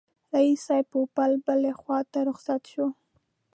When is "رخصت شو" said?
2.29-2.85